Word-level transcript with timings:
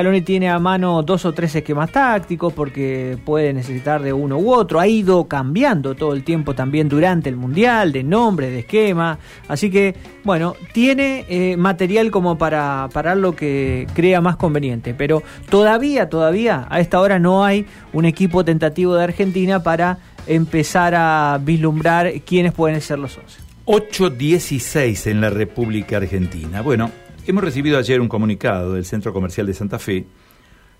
Scaloni 0.00 0.20
tiene 0.20 0.48
a 0.48 0.60
mano 0.60 1.02
dos 1.02 1.24
o 1.24 1.34
tres 1.34 1.56
esquemas 1.56 1.90
tácticos 1.90 2.52
porque 2.52 3.18
puede 3.24 3.52
necesitar 3.52 4.00
de 4.00 4.12
uno 4.12 4.38
u 4.38 4.52
otro. 4.52 4.78
Ha 4.78 4.86
ido 4.86 5.26
cambiando 5.26 5.96
todo 5.96 6.12
el 6.12 6.22
tiempo 6.22 6.54
también 6.54 6.88
durante 6.88 7.28
el 7.28 7.34
Mundial, 7.34 7.90
de 7.90 8.04
nombre, 8.04 8.48
de 8.48 8.60
esquema. 8.60 9.18
Así 9.48 9.70
que, 9.72 9.96
bueno, 10.22 10.54
tiene 10.72 11.24
eh, 11.28 11.56
material 11.56 12.12
como 12.12 12.38
para 12.38 12.88
parar 12.92 13.16
lo 13.16 13.34
que 13.34 13.88
crea 13.92 14.20
más 14.20 14.36
conveniente. 14.36 14.94
Pero 14.94 15.24
todavía, 15.50 16.08
todavía, 16.08 16.68
a 16.70 16.78
esta 16.78 17.00
hora 17.00 17.18
no 17.18 17.44
hay 17.44 17.66
un 17.92 18.04
equipo 18.04 18.44
tentativo 18.44 18.94
de 18.94 19.02
Argentina 19.02 19.64
para 19.64 19.98
empezar 20.28 20.94
a 20.94 21.40
vislumbrar 21.42 22.20
quiénes 22.24 22.52
pueden 22.52 22.80
ser 22.82 23.00
los 23.00 23.18
11. 23.18 23.40
8.16 23.66 25.10
en 25.10 25.20
la 25.20 25.30
República 25.30 25.96
Argentina. 25.96 26.62
Bueno, 26.62 26.88
Hemos 27.28 27.44
recibido 27.44 27.76
ayer 27.76 28.00
un 28.00 28.08
comunicado 28.08 28.72
del 28.72 28.86
Centro 28.86 29.12
Comercial 29.12 29.46
de 29.46 29.52
Santa 29.52 29.78
Fe 29.78 30.06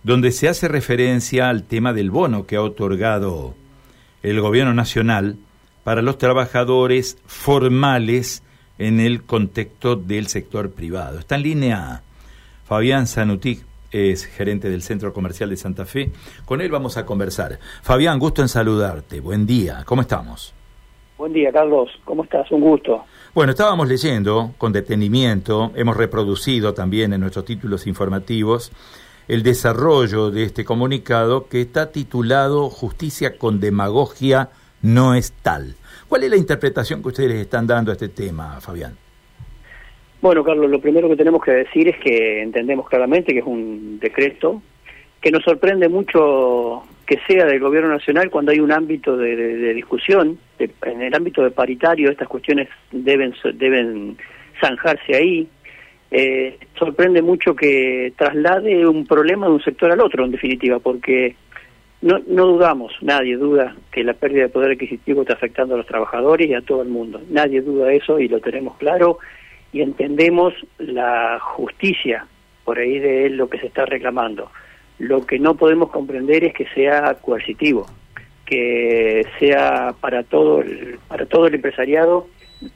donde 0.03 0.31
se 0.31 0.49
hace 0.49 0.67
referencia 0.67 1.51
al 1.51 1.65
tema 1.65 1.93
del 1.93 2.11
bono 2.11 2.47
que 2.47 2.57
ha 2.57 2.63
otorgado 2.63 3.55
el 4.23 4.41
gobierno 4.41 4.73
nacional 4.73 5.37
para 5.85 6.01
los 6.01 6.17
trabajadores 6.17 7.19
formales 7.27 8.43
en 8.79 8.99
el 8.99 9.25
contexto 9.25 9.95
del 9.97 10.29
sector 10.29 10.71
privado. 10.71 11.19
Está 11.19 11.35
en 11.35 11.43
línea 11.43 12.01
Fabián 12.65 13.07
Zanutic, 13.07 13.67
es 13.93 14.25
gerente 14.25 14.71
del 14.71 14.81
Centro 14.81 15.13
Comercial 15.13 15.51
de 15.51 15.59
Santa 15.59 15.85
Fe. 15.85 16.13
Con 16.47 16.63
él 16.63 16.71
vamos 16.71 16.97
a 16.97 17.05
conversar. 17.05 17.59
Fabián, 17.83 18.19
gusto 18.19 18.41
en 18.41 18.49
saludarte. 18.49 19.21
Buen 19.21 19.47
día. 19.47 19.83
¿Cómo 19.85 20.01
estamos? 20.01 20.55
Buen 21.19 21.35
día, 21.35 21.53
Carlos. 21.53 21.91
¿Cómo 22.07 22.25
estás? 22.25 22.51
Un 22.53 22.63
gusto. 22.63 23.05
Bueno, 23.35 23.53
estábamos 23.53 23.89
leyendo 23.89 24.55
con 24.57 24.73
detenimiento, 24.73 25.71
hemos 25.75 25.97
reproducido 25.97 26.73
también 26.73 27.13
en 27.13 27.21
nuestros 27.21 27.45
títulos 27.45 27.87
informativos 27.87 28.73
el 29.29 29.43
desarrollo 29.43 30.31
de 30.31 30.45
este 30.45 30.65
comunicado 30.65 31.49
que 31.49 31.61
está 31.61 31.93
titulado 31.93 32.71
Justicia 32.71 33.37
con 33.37 33.61
demagogia 33.61 34.49
no 34.81 35.15
es 35.15 35.33
tal. 35.43 35.75
¿Cuál 36.09 36.25
es 36.25 36.31
la 36.31 36.37
interpretación 36.37 37.03
que 37.03 37.09
ustedes 37.09 37.35
están 37.35 37.67
dando 37.67 37.91
a 37.91 37.95
este 37.95 38.09
tema, 38.09 38.59
Fabián? 38.63 38.97
Bueno, 40.23 40.43
Carlos, 40.43 40.71
lo 40.71 40.81
primero 40.81 41.09
que 41.11 41.17
tenemos 41.17 41.45
que 41.45 41.51
decir 41.51 41.89
es 41.89 41.99
que 41.99 42.43
entendemos 42.43 42.89
claramente 42.89 43.35
que 43.35 43.41
es 43.41 43.47
un 43.47 43.99
decreto 44.01 44.63
que 45.21 45.31
nos 45.31 45.45
sorprende 45.45 45.89
mucho 45.89 46.83
que 47.09 47.19
sea 47.27 47.47
del 47.47 47.59
gobierno 47.59 47.89
nacional 47.89 48.29
cuando 48.29 48.53
hay 48.53 48.61
un 48.61 48.71
ámbito 48.71 49.17
de, 49.17 49.73
discusión, 49.73 50.39
en 50.59 51.03
el 51.03 51.15
ámbito 51.15 51.43
de 51.43 51.51
paritario 51.51 52.11
estas 52.11 52.29
cuestiones 52.29 52.69
deben, 52.93 53.35
deben 53.55 54.19
zanjarse 54.61 55.17
ahí. 55.17 55.49
Eh, 56.11 56.59
sorprende 56.79 57.23
mucho 57.23 57.57
que 57.57 58.13
traslade 58.15 58.87
un 58.87 59.07
problema 59.07 59.47
de 59.47 59.53
un 59.53 59.63
sector 59.63 59.91
al 59.91 60.01
otro, 60.01 60.27
en 60.27 60.33
definitiva, 60.33 60.81
porque 60.81 61.35
no, 62.03 62.19
no 62.27 62.45
dudamos, 62.45 62.93
nadie 63.01 63.39
duda 63.39 63.75
que 63.91 64.05
la 64.05 64.13
pérdida 64.13 64.43
de 64.43 64.49
poder 64.51 64.73
adquisitivo 64.73 65.23
está 65.23 65.33
afectando 65.33 65.77
a 65.77 65.79
los 65.79 65.87
trabajadores 65.87 66.47
y 66.47 66.53
a 66.53 66.61
todo 66.61 66.83
el 66.83 66.89
mundo. 66.89 67.23
Nadie 67.31 67.63
duda 67.63 67.91
eso 67.91 68.21
y 68.21 68.29
lo 68.29 68.41
tenemos 68.41 68.77
claro 68.77 69.19
y 69.73 69.81
entendemos 69.81 70.53
la 70.77 71.39
justicia 71.41 72.27
por 72.67 72.79
ahí 72.79 72.99
de 72.99 73.31
lo 73.31 73.49
que 73.49 73.61
se 73.61 73.69
está 73.69 73.87
reclamando. 73.87 74.51
Lo 74.99 75.25
que 75.25 75.39
no 75.39 75.55
podemos 75.55 75.91
comprender 75.91 76.45
es 76.45 76.55
que 76.55 76.67
sea 76.75 77.15
coercitivo, 77.15 77.87
que 78.45 79.25
sea 79.39 79.95
para 80.01 80.25
todo 80.25 80.61
el, 80.61 80.99
para 81.07 81.27
todo 81.27 81.47
el 81.47 81.55
empresariado, 81.55 82.27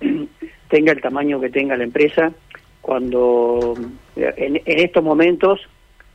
tenga 0.69 0.93
el 0.93 1.01
tamaño 1.01 1.41
que 1.41 1.51
tenga 1.51 1.77
la 1.77 1.85
empresa, 1.85 2.33
cuando 2.81 3.75
en, 4.17 4.57
en 4.65 4.79
estos 4.79 5.03
momentos 5.03 5.61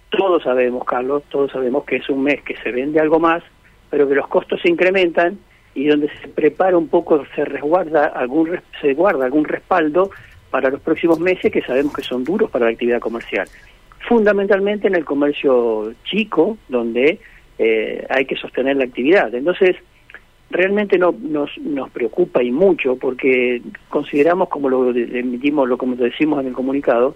todos 0.10 0.44
sabemos, 0.44 0.86
Carlos, 0.86 1.24
todos 1.30 1.52
sabemos 1.52 1.84
que 1.84 1.98
es 1.98 2.10
un 2.10 2.24
mes 2.24 2.42
que 2.44 2.56
se 2.58 2.72
vende 2.72 3.00
algo 3.00 3.20
más, 3.20 3.44
pero 3.90 4.08
que 4.08 4.16
los 4.16 4.28
costos 4.28 4.62
se 4.62 4.70
incrementan 4.70 5.38
y 5.76 5.88
donde 5.88 6.10
se 6.22 6.28
prepara 6.30 6.78
un 6.78 6.88
poco, 6.88 7.24
se 7.36 7.44
resguarda 7.44 8.06
algún, 8.08 8.60
se 8.82 8.94
guarda 8.94 9.26
algún 9.26 9.44
respaldo 9.44 10.10
para 10.50 10.70
los 10.70 10.80
próximos 10.82 11.20
meses 11.20 11.52
que 11.52 11.62
sabemos 11.62 11.94
que 11.94 12.02
son 12.02 12.24
duros 12.24 12.50
para 12.50 12.66
la 12.66 12.72
actividad 12.72 13.00
comercial 13.00 13.48
fundamentalmente 14.08 14.88
en 14.88 14.96
el 14.96 15.06
comercio 15.06 15.94
chico, 16.04 16.58
donde 16.70 17.20
eh, 17.58 18.06
hay 18.10 18.26
que 18.26 18.36
sostener 18.36 18.78
la 18.78 18.86
actividad. 18.86 19.34
Entonces, 19.34 19.76
realmente 20.50 20.98
no, 20.98 21.16
nos, 21.20 21.58
nos 21.58 21.90
preocupa 21.90 22.42
y 22.44 22.52
mucho 22.52 22.96
porque 22.96 23.62
consideramos, 23.90 24.50
como 24.50 24.70
lo 24.70 24.92
emitimos, 24.92 25.68
lo 25.68 25.78
como 25.78 25.96
decimos 25.96 26.40
en 26.42 26.48
el 26.48 26.54
comunicado, 26.54 27.16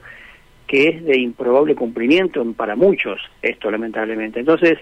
que 0.67 0.89
es 0.89 1.03
de 1.03 1.19
improbable 1.19 1.75
cumplimiento 1.75 2.45
para 2.53 2.75
muchos 2.75 3.19
esto, 3.41 3.69
lamentablemente. 3.69 4.39
Entonces, 4.39 4.79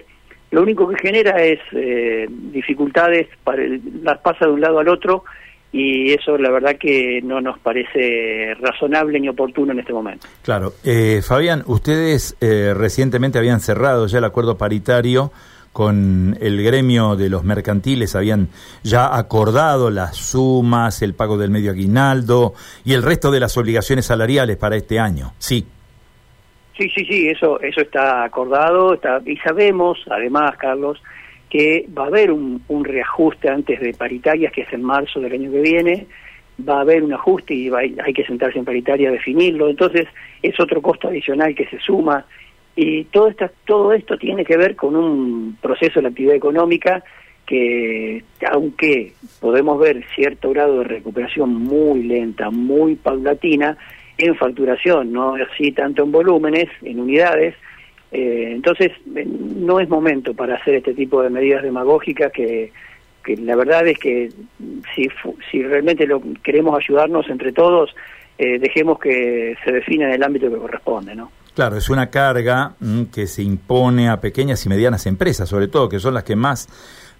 lo 0.50 0.62
único 0.62 0.88
que 0.88 0.96
genera 0.98 1.42
es 1.42 1.60
eh, 1.72 2.28
dificultades, 2.28 3.28
para 3.44 3.62
las 4.02 4.18
pasa 4.18 4.46
de 4.46 4.52
un 4.52 4.60
lado 4.60 4.78
al 4.78 4.88
otro 4.88 5.24
y 5.72 6.12
eso 6.12 6.36
la 6.36 6.50
verdad 6.50 6.76
que 6.76 7.20
no 7.22 7.40
nos 7.40 7.58
parece 7.60 8.54
razonable 8.60 9.20
ni 9.20 9.28
oportuno 9.28 9.72
en 9.72 9.80
este 9.80 9.92
momento. 9.92 10.26
Claro. 10.42 10.72
Eh, 10.84 11.20
Fabián, 11.22 11.62
ustedes 11.66 12.36
eh, 12.40 12.74
recientemente 12.76 13.38
habían 13.38 13.60
cerrado 13.60 14.06
ya 14.06 14.18
el 14.18 14.24
acuerdo 14.24 14.58
paritario 14.58 15.30
con 15.72 16.36
el 16.40 16.62
gremio 16.64 17.14
de 17.14 17.28
los 17.28 17.44
mercantiles, 17.44 18.16
habían 18.16 18.48
ya 18.82 19.16
acordado 19.16 19.90
las 19.90 20.16
sumas, 20.16 21.00
el 21.02 21.14
pago 21.14 21.38
del 21.38 21.50
medio 21.50 21.70
aguinaldo 21.70 22.54
y 22.84 22.94
el 22.94 23.04
resto 23.04 23.30
de 23.30 23.38
las 23.38 23.56
obligaciones 23.56 24.06
salariales 24.06 24.56
para 24.56 24.76
este 24.76 24.98
año, 24.98 25.32
¿sí? 25.38 25.64
Sí, 26.76 26.88
sí, 26.88 27.04
sí, 27.04 27.28
eso, 27.28 27.60
eso 27.60 27.82
está 27.82 28.24
acordado 28.24 28.94
está, 28.94 29.20
y 29.24 29.36
sabemos, 29.36 29.98
además, 30.10 30.56
Carlos, 30.56 31.00
que 31.50 31.84
va 31.96 32.04
a 32.04 32.06
haber 32.06 32.30
un, 32.30 32.62
reajuste 32.84 33.50
antes 33.50 33.80
de 33.80 33.92
paritarias, 33.92 34.52
que 34.52 34.62
es 34.62 34.72
en 34.72 34.82
marzo 34.82 35.20
del 35.20 35.32
año 35.32 35.50
que 35.50 35.60
viene, 35.60 36.06
va 36.66 36.78
a 36.78 36.82
haber 36.82 37.02
un 37.02 37.12
ajuste 37.12 37.54
y 37.54 37.70
hay 37.70 38.12
que 38.14 38.24
sentarse 38.24 38.58
en 38.58 38.64
paritaria 38.64 39.08
a 39.08 39.12
definirlo, 39.12 39.68
entonces 39.68 40.06
es 40.42 40.58
otro 40.60 40.80
costo 40.80 41.08
adicional 41.08 41.54
que 41.54 41.66
se 41.66 41.80
suma. 41.80 42.24
Y 42.76 43.04
todo 43.04 43.28
esto, 43.28 43.50
todo 43.66 43.92
esto 43.92 44.16
tiene 44.16 44.44
que 44.44 44.56
ver 44.56 44.76
con 44.76 44.94
un 44.94 45.58
proceso 45.60 45.94
de 45.96 46.02
la 46.02 46.08
actividad 46.10 46.36
económica 46.36 47.02
que 47.46 48.22
aunque 48.48 49.12
podemos 49.40 49.80
ver 49.80 50.04
cierto 50.14 50.50
grado 50.50 50.78
de 50.78 50.84
recuperación 50.84 51.52
muy 51.52 52.04
lenta, 52.04 52.48
muy 52.48 52.94
paulatina, 52.94 53.76
en 54.16 54.36
facturación, 54.36 55.12
no 55.12 55.34
así 55.34 55.72
tanto 55.72 56.04
en 56.04 56.12
volúmenes, 56.12 56.68
en 56.82 57.00
unidades, 57.00 57.56
eh, 58.12 58.52
entonces, 58.54 58.92
eh, 59.14 59.26
no 59.26 59.80
es 59.80 59.88
momento 59.88 60.34
para 60.34 60.56
hacer 60.56 60.74
este 60.74 60.94
tipo 60.94 61.22
de 61.22 61.30
medidas 61.30 61.62
demagógicas 61.62 62.32
que, 62.32 62.72
que 63.24 63.36
la 63.36 63.54
verdad 63.54 63.86
es 63.86 63.98
que 63.98 64.30
si, 64.94 65.08
si 65.50 65.62
realmente 65.62 66.06
lo, 66.06 66.20
queremos 66.42 66.76
ayudarnos 66.82 67.28
entre 67.28 67.52
todos, 67.52 67.94
eh, 68.38 68.58
dejemos 68.58 68.98
que 68.98 69.56
se 69.64 69.72
defina 69.72 70.08
en 70.08 70.14
el 70.14 70.22
ámbito 70.22 70.50
que 70.50 70.56
corresponde, 70.56 71.14
¿no? 71.14 71.30
Claro, 71.54 71.76
es 71.76 71.90
una 71.90 72.10
carga 72.10 72.74
mm, 72.80 73.04
que 73.04 73.26
se 73.26 73.42
impone 73.42 74.08
a 74.08 74.20
pequeñas 74.20 74.64
y 74.64 74.68
medianas 74.68 75.06
empresas, 75.06 75.48
sobre 75.48 75.68
todo, 75.68 75.88
que 75.88 75.98
son 75.98 76.14
las 76.14 76.24
que 76.24 76.36
más 76.36 76.68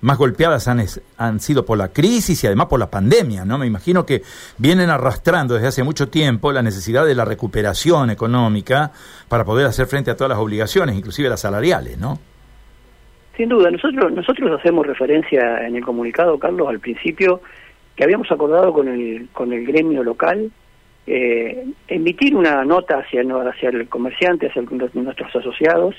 más 0.00 0.19
golpeadas 0.19 0.69
han, 0.69 0.84
han 1.16 1.41
sido 1.41 1.65
por 1.65 1.78
la 1.78 1.88
crisis 1.88 2.43
y 2.43 2.47
además 2.47 2.66
por 2.66 2.81
la 2.81 2.91
pandemia, 2.91 3.44
¿no? 3.44 3.59
Me 3.59 3.66
imagino 3.66 4.06
que 4.06 4.22
vienen 4.59 4.91
arrastrando 4.91 5.55
desde 5.55 5.69
hace 5.69 5.83
mucho 5.83 6.09
tiempo 6.09 6.53
la 6.53 6.62
necesidad 6.62 7.06
de 7.06 7.15
la 7.15 7.25
recuperación 7.25 8.10
económica 8.10 8.93
para 9.28 9.44
poder 9.44 9.66
hacer 9.66 9.87
frente 9.87 10.10
a 10.10 10.16
todas 10.16 10.31
las 10.31 10.39
obligaciones, 10.39 10.97
inclusive 10.97 11.28
las 11.28 11.41
salariales, 11.41 11.99
¿no? 11.99 12.19
Sin 13.37 13.49
duda, 13.49 13.71
nosotros 13.71 14.12
nosotros 14.12 14.59
hacemos 14.59 14.87
referencia 14.87 15.66
en 15.66 15.77
el 15.77 15.84
comunicado, 15.84 16.39
Carlos, 16.39 16.69
al 16.69 16.81
principio 16.81 17.41
que 17.97 18.05
habíamos 18.05 18.31
acordado 18.31 18.72
con 18.72 18.89
el 18.89 19.28
con 19.33 19.53
el 19.53 19.66
gremio 19.66 20.03
local 20.03 20.50
eh, 21.06 21.66
emitir 21.89 22.37
una 22.37 22.65
nota 22.65 22.99
hacia 22.99 23.22
hacia 23.22 23.71
el 23.71 23.89
comerciante, 23.89 24.49
hacia 24.49 24.62
nuestros 24.62 25.34
asociados 25.34 25.97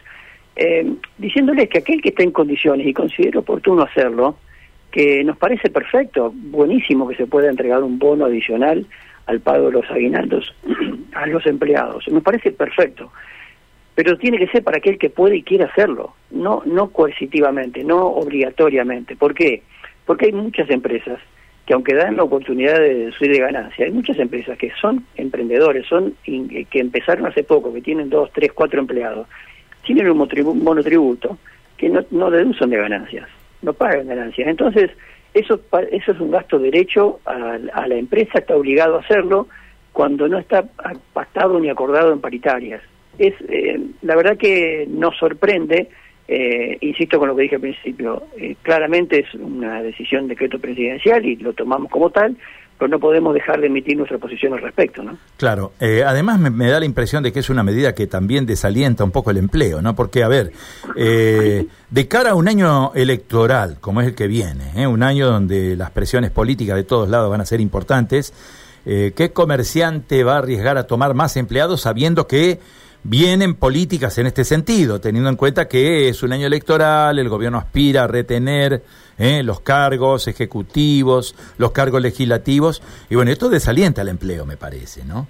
eh, 0.55 0.93
diciéndoles 1.17 1.69
que 1.69 1.79
aquel 1.79 2.01
que 2.01 2.09
está 2.09 2.23
en 2.23 2.31
condiciones 2.31 2.85
y 2.85 2.93
considere 2.93 3.39
oportuno 3.39 3.83
hacerlo, 3.83 4.35
que 4.91 5.23
nos 5.23 5.37
parece 5.37 5.69
perfecto, 5.69 6.31
buenísimo 6.35 7.07
que 7.07 7.15
se 7.15 7.25
pueda 7.25 7.49
entregar 7.49 7.81
un 7.81 7.97
bono 7.97 8.25
adicional 8.25 8.85
al 9.25 9.39
pago 9.39 9.67
de 9.67 9.71
los 9.71 9.89
aguinaldos 9.89 10.53
a 11.13 11.25
los 11.27 11.45
empleados. 11.45 12.07
Nos 12.09 12.23
parece 12.23 12.51
perfecto. 12.51 13.11
Pero 13.95 14.17
tiene 14.17 14.37
que 14.37 14.47
ser 14.47 14.63
para 14.63 14.77
aquel 14.77 14.97
que 14.97 15.09
puede 15.09 15.37
y 15.37 15.43
quiere 15.43 15.65
hacerlo, 15.65 16.13
no, 16.31 16.63
no 16.65 16.89
coercitivamente, 16.89 17.83
no 17.83 18.07
obligatoriamente. 18.07 19.15
¿Por 19.15 19.33
qué? 19.33 19.63
Porque 20.05 20.27
hay 20.27 20.31
muchas 20.31 20.69
empresas 20.69 21.19
que 21.65 21.73
aunque 21.73 21.93
dan 21.93 22.17
la 22.17 22.23
oportunidad 22.23 22.79
de 22.79 23.11
subir 23.11 23.33
de 23.33 23.39
ganancia, 23.39 23.85
hay 23.85 23.91
muchas 23.91 24.17
empresas 24.17 24.57
que 24.57 24.71
son 24.81 25.05
emprendedores, 25.15 25.85
son 25.87 26.15
que 26.23 26.79
empezaron 26.79 27.27
hace 27.27 27.43
poco, 27.43 27.73
que 27.73 27.81
tienen 27.81 28.09
dos, 28.09 28.31
tres, 28.33 28.51
cuatro 28.53 28.79
empleados, 28.79 29.27
tienen 29.83 30.09
un 30.09 30.63
monotributo 30.63 31.37
que 31.77 31.89
no, 31.89 32.03
no 32.11 32.29
deducen 32.29 32.69
de 32.69 32.77
ganancias, 32.77 33.27
no 33.61 33.73
pagan 33.73 34.07
ganancias. 34.07 34.47
Entonces, 34.47 34.91
eso, 35.33 35.59
eso 35.91 36.11
es 36.11 36.19
un 36.19 36.31
gasto 36.31 36.59
derecho 36.59 37.19
a, 37.25 37.87
la 37.87 37.95
empresa, 37.95 38.39
está 38.39 38.55
obligado 38.55 38.97
a 38.97 38.99
hacerlo 38.99 39.47
cuando 39.93 40.27
no 40.27 40.37
está 40.37 40.63
pactado 41.13 41.59
ni 41.59 41.69
acordado 41.69 42.11
en 42.11 42.21
paritarias. 42.21 42.81
es 43.17 43.33
eh, 43.49 43.79
la 44.01 44.15
verdad 44.15 44.37
que 44.37 44.85
nos 44.89 45.17
sorprende, 45.17 45.89
eh, 46.27 46.77
insisto 46.81 47.17
con 47.17 47.29
lo 47.29 47.35
que 47.35 47.43
dije 47.43 47.55
al 47.55 47.61
principio, 47.61 48.23
eh, 48.37 48.55
claramente 48.61 49.19
es 49.19 49.33
una 49.35 49.81
decisión 49.81 50.23
de 50.23 50.35
decreto 50.35 50.59
presidencial 50.59 51.25
y 51.25 51.35
lo 51.37 51.53
tomamos 51.53 51.89
como 51.89 52.09
tal, 52.09 52.35
pero 52.81 52.89
no 52.89 52.99
podemos 52.99 53.31
dejar 53.35 53.61
de 53.61 53.67
emitir 53.67 53.95
nuestra 53.95 54.17
posición 54.17 54.53
al 54.53 54.61
respecto, 54.61 55.03
¿no? 55.03 55.15
Claro, 55.37 55.73
eh, 55.79 56.03
además 56.03 56.39
me, 56.39 56.67
da 56.67 56.79
la 56.79 56.85
impresión 56.87 57.21
de 57.21 57.31
que 57.31 57.37
es 57.37 57.51
una 57.51 57.61
medida 57.61 57.93
que 57.93 58.07
también 58.07 58.47
desalienta 58.47 59.03
un 59.03 59.11
poco 59.11 59.29
el 59.29 59.37
empleo, 59.37 59.83
¿no? 59.83 59.93
Porque, 59.93 60.23
a 60.23 60.27
ver, 60.27 60.51
eh, 60.95 61.67
de 61.91 62.07
cara 62.07 62.31
a 62.31 62.33
un 62.33 62.47
año 62.47 62.91
electoral, 62.95 63.77
como 63.79 64.01
es 64.01 64.07
el 64.07 64.15
que 64.15 64.25
viene, 64.25 64.71
¿eh? 64.75 64.87
un 64.87 65.03
año 65.03 65.27
donde 65.27 65.75
las 65.75 65.91
presiones 65.91 66.31
políticas 66.31 66.75
de 66.75 66.83
todos 66.83 67.07
lados 67.07 67.29
van 67.29 67.41
a 67.41 67.45
ser 67.45 67.61
importantes, 67.61 68.33
¿qué 68.83 69.31
comerciante 69.31 70.23
va 70.23 70.37
a 70.37 70.37
arriesgar 70.39 70.79
a 70.79 70.87
tomar 70.87 71.13
más 71.13 71.37
empleados 71.37 71.81
sabiendo 71.81 72.25
que 72.25 72.57
vienen 73.03 73.55
políticas 73.55 74.17
en 74.17 74.27
este 74.27 74.43
sentido, 74.43 75.01
teniendo 75.01 75.29
en 75.29 75.35
cuenta 75.35 75.67
que 75.67 76.07
es 76.07 76.23
un 76.23 76.33
año 76.33 76.47
electoral, 76.47 77.17
el 77.17 77.29
gobierno 77.29 77.57
aspira 77.57 78.03
a 78.03 78.07
retener 78.07 78.83
¿eh? 79.17 79.41
los 79.43 79.61
cargos 79.61 80.27
ejecutivos, 80.27 81.35
los 81.57 81.71
cargos 81.71 82.01
legislativos, 82.01 82.81
y 83.09 83.15
bueno, 83.15 83.31
esto 83.31 83.49
desalienta 83.49 84.01
el 84.01 84.09
empleo, 84.09 84.45
me 84.45 84.57
parece, 84.57 85.03
¿no? 85.05 85.27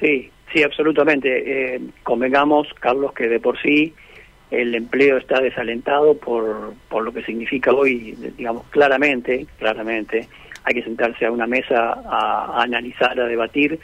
Sí, 0.00 0.30
sí, 0.52 0.62
absolutamente. 0.62 1.74
Eh, 1.74 1.80
convengamos, 2.02 2.68
Carlos, 2.80 3.12
que 3.12 3.28
de 3.28 3.40
por 3.40 3.60
sí 3.60 3.94
el 4.50 4.74
empleo 4.74 5.16
está 5.16 5.40
desalentado 5.40 6.16
por, 6.16 6.74
por 6.88 7.04
lo 7.04 7.12
que 7.12 7.24
significa 7.24 7.72
hoy, 7.72 8.12
digamos, 8.36 8.64
claramente, 8.70 9.46
claramente, 9.58 10.28
hay 10.64 10.74
que 10.74 10.82
sentarse 10.82 11.26
a 11.26 11.32
una 11.32 11.46
mesa 11.46 11.92
a, 11.92 12.58
a 12.58 12.62
analizar, 12.62 13.18
a 13.18 13.26
debatir 13.26 13.80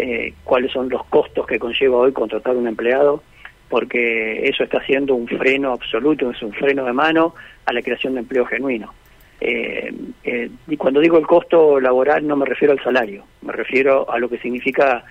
eh, 0.00 0.32
cuáles 0.44 0.70
son 0.70 0.88
los 0.88 1.04
costos 1.06 1.44
que 1.44 1.58
conlleva 1.58 1.96
hoy 1.96 2.12
contratar 2.12 2.56
un 2.56 2.68
empleado, 2.68 3.20
porque 3.68 4.48
eso 4.48 4.62
está 4.62 4.80
siendo 4.84 5.16
un 5.16 5.26
freno 5.26 5.72
absoluto, 5.72 6.30
es 6.30 6.40
un 6.40 6.52
freno 6.52 6.84
de 6.84 6.92
mano 6.92 7.34
a 7.66 7.72
la 7.72 7.82
creación 7.82 8.14
de 8.14 8.20
empleo 8.20 8.46
genuino. 8.46 8.94
Eh, 9.40 9.92
eh, 10.22 10.50
y 10.68 10.76
cuando 10.76 11.00
digo 11.00 11.18
el 11.18 11.26
costo 11.26 11.80
laboral 11.80 12.24
no 12.24 12.36
me 12.36 12.46
refiero 12.46 12.72
al 12.72 12.82
salario, 12.82 13.24
me 13.42 13.52
refiero 13.52 14.08
a 14.08 14.20
lo 14.20 14.28
que 14.28 14.38
significa 14.38 15.04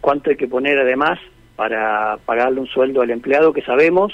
cuánto 0.00 0.30
hay 0.30 0.36
que 0.36 0.48
poner 0.48 0.78
además 0.78 1.18
para 1.54 2.18
pagarle 2.26 2.60
un 2.60 2.66
sueldo 2.66 3.02
al 3.02 3.10
empleado 3.10 3.52
que 3.52 3.62
sabemos 3.62 4.12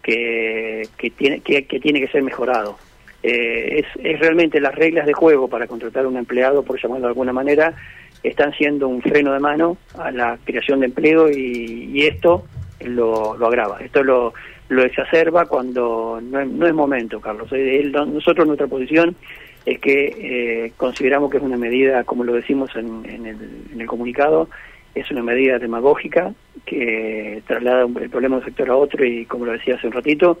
que, 0.00 0.88
que, 0.96 1.10
tiene, 1.10 1.40
que, 1.40 1.62
tiene 1.62 2.00
que 2.00 2.06
ser 2.06 2.22
mejorado. 2.22 2.78
es, 3.22 3.84
es 4.02 4.20
realmente 4.20 4.60
las 4.60 4.74
reglas 4.74 5.04
de 5.06 5.12
juego 5.12 5.48
para 5.48 5.66
contratar 5.66 6.06
un 6.06 6.16
empleado, 6.16 6.62
por 6.62 6.80
llamarlo 6.80 7.06
de 7.06 7.10
alguna 7.10 7.32
manera, 7.32 7.74
están 8.22 8.52
siendo 8.52 8.88
un 8.88 9.02
freno 9.02 9.32
de 9.32 9.40
mano 9.40 9.76
a 9.98 10.10
la 10.10 10.38
creación 10.44 10.80
de 10.80 10.86
empleo 10.86 11.30
y, 11.30 12.02
esto 12.06 12.44
lo, 12.80 13.32
agrava, 13.46 13.78
esto 13.80 14.02
lo, 14.02 14.34
lo 14.68 14.82
exacerba 14.84 15.46
cuando 15.46 16.20
no 16.22 16.44
no 16.44 16.66
es 16.66 16.74
momento, 16.74 17.20
Carlos. 17.20 17.50
nosotros 17.52 18.46
nuestra 18.46 18.66
posición 18.66 19.16
es 19.64 19.78
que 19.78 20.64
eh, 20.66 20.72
consideramos 20.76 21.30
que 21.30 21.36
es 21.36 21.42
una 21.42 21.56
medida, 21.56 22.04
como 22.04 22.24
lo 22.24 22.32
decimos 22.32 22.70
en, 22.74 23.04
el, 23.06 23.38
en 23.72 23.80
el 23.80 23.86
comunicado, 23.86 24.48
es 24.94 25.10
una 25.10 25.22
medida 25.22 25.58
demagógica 25.58 26.32
que 26.66 27.42
traslada 27.46 27.84
el 27.84 28.10
problema 28.10 28.36
de 28.36 28.40
un 28.40 28.44
sector 28.46 28.70
a 28.70 28.76
otro 28.76 29.04
y 29.04 29.24
como 29.26 29.46
lo 29.46 29.52
decía 29.52 29.76
hace 29.76 29.86
un 29.86 29.92
ratito, 29.92 30.38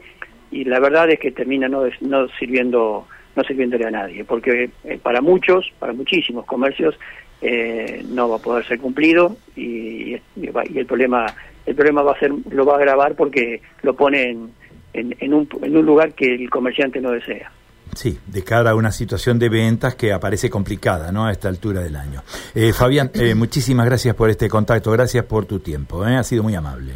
y 0.50 0.64
la 0.64 0.80
verdad 0.80 1.10
es 1.10 1.18
que 1.18 1.32
termina 1.32 1.68
no, 1.68 1.84
no 2.00 2.28
sirviendo 2.38 3.06
no 3.34 3.42
sirviéndole 3.44 3.86
a 3.86 3.90
nadie, 3.90 4.24
porque 4.24 4.68
eh, 4.84 4.98
para 5.02 5.22
muchos, 5.22 5.72
para 5.78 5.94
muchísimos 5.94 6.44
comercios, 6.44 6.98
eh, 7.42 8.04
no 8.08 8.28
va 8.28 8.36
a 8.36 8.38
poder 8.38 8.64
ser 8.66 8.78
cumplido 8.78 9.36
y, 9.56 10.14
el 10.14 10.86
problema 10.86 11.26
el 11.66 11.74
problema 11.74 12.02
va 12.02 12.12
a 12.12 12.18
ser 12.18 12.32
lo 12.50 12.64
va 12.64 12.74
a 12.74 12.76
agravar 12.76 13.14
porque 13.14 13.60
lo 13.82 13.94
pone 13.94 14.30
en, 14.30 14.52
en, 14.92 15.34
un, 15.34 15.48
en 15.62 15.76
un 15.76 15.84
lugar 15.84 16.12
que 16.14 16.34
el 16.34 16.48
comerciante 16.48 17.00
no 17.00 17.10
desea. 17.10 17.50
Sí, 17.94 18.18
de 18.26 18.42
cara 18.42 18.70
a 18.70 18.74
una 18.74 18.90
situación 18.90 19.38
de 19.38 19.48
ventas 19.48 19.94
que 19.96 20.12
aparece 20.12 20.48
complicada 20.48 21.12
¿no? 21.12 21.26
a 21.26 21.32
esta 21.32 21.48
altura 21.48 21.80
del 21.80 21.96
año. 21.96 22.22
Eh, 22.54 22.72
Fabián, 22.72 23.10
muchísimas 23.36 23.86
gracias 23.86 24.14
por 24.14 24.30
este 24.30 24.48
contacto, 24.48 24.90
gracias 24.92 25.24
por 25.24 25.44
tu 25.44 25.58
tiempo, 25.58 26.02
ha 26.02 26.22
sido 26.22 26.42
muy 26.42 26.54
amable. 26.54 26.94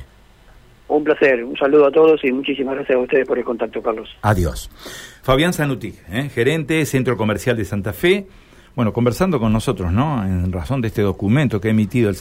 Un 0.88 1.02
placer, 1.02 1.42
un 1.42 1.56
saludo 1.56 1.86
a 1.86 1.90
todos 1.90 2.24
y 2.24 2.30
muchísimas 2.30 2.76
gracias 2.76 2.96
a 2.96 3.00
ustedes 3.00 3.26
por 3.26 3.36
el 3.36 3.44
contacto, 3.44 3.82
Carlos. 3.82 4.08
Adiós. 4.22 4.70
Fabián 5.22 5.52
Zanuti, 5.52 5.92
¿eh? 6.10 6.30
gerente 6.32 6.86
Centro 6.86 7.16
Comercial 7.16 7.56
de 7.56 7.64
Santa 7.64 7.92
Fe, 7.92 8.26
bueno, 8.76 8.92
conversando 8.92 9.40
con 9.40 9.54
nosotros, 9.54 9.90
¿no? 9.90 10.22
En 10.22 10.52
razón 10.52 10.82
de 10.82 10.88
este 10.88 11.00
documento 11.00 11.62
que 11.62 11.68
ha 11.68 11.70
emitido 11.70 12.10
el 12.10 12.14